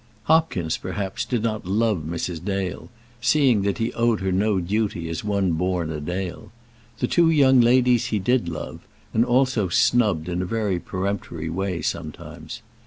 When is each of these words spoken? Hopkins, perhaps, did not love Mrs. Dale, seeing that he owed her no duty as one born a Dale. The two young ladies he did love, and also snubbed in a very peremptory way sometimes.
Hopkins, 0.23 0.77
perhaps, 0.77 1.23
did 1.25 1.43
not 1.43 1.67
love 1.67 1.99
Mrs. 2.07 2.43
Dale, 2.43 2.89
seeing 3.21 3.61
that 3.61 3.77
he 3.77 3.93
owed 3.93 4.19
her 4.21 4.31
no 4.31 4.59
duty 4.59 5.07
as 5.09 5.23
one 5.23 5.51
born 5.51 5.91
a 5.91 5.99
Dale. 6.01 6.51
The 6.97 7.05
two 7.07 7.29
young 7.29 7.61
ladies 7.61 8.07
he 8.07 8.17
did 8.17 8.49
love, 8.49 8.79
and 9.13 9.23
also 9.23 9.67
snubbed 9.69 10.27
in 10.27 10.41
a 10.41 10.45
very 10.45 10.79
peremptory 10.79 11.51
way 11.51 11.83
sometimes. 11.83 12.63